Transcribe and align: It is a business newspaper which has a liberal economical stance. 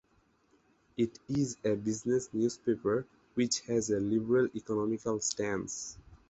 It 0.97 1.19
is 1.29 1.57
a 1.63 1.75
business 1.75 2.33
newspaper 2.33 3.05
which 3.35 3.59
has 3.67 3.91
a 3.91 3.99
liberal 3.99 4.49
economical 4.55 5.19
stance. 5.19 5.95